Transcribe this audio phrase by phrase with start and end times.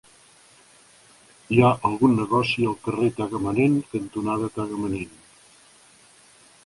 [1.55, 5.15] Hi ha algun negoci al carrer Tagamanent cantonada Tagamanent?